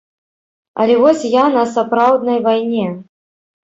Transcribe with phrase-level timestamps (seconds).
[0.85, 2.93] Але вось я на сапраўднай вайне.